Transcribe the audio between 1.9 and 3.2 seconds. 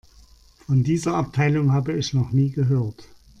ich noch nie gehört.